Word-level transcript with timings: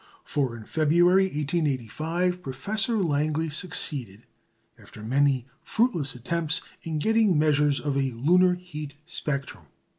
For 0.23 0.57
in 0.57 0.63
February, 0.63 1.25
1885, 1.25 2.41
Professor 2.41 2.97
Langley 2.97 3.51
succeeded, 3.51 4.25
after 4.79 5.03
many 5.03 5.45
fruitless 5.61 6.15
attempts, 6.15 6.59
in 6.81 6.97
getting 6.97 7.37
measures 7.37 7.79
of 7.79 7.95
a 7.95 8.09
"lunar 8.09 8.55
heat 8.55 8.95
spectrum." 9.05 9.65